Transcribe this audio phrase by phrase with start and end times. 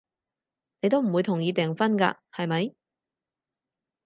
[0.79, 2.73] 你都唔會同意訂婚㗎，係咪？